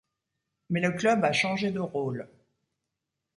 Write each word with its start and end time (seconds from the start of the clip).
Mais 0.71 0.79
le 0.79 0.93
club 0.93 1.23
a 1.23 1.31
changé 1.31 1.69
de 1.69 1.79
rôle. 1.79 2.27